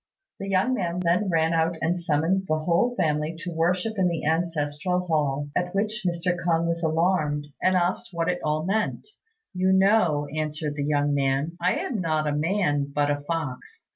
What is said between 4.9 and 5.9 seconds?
hall, at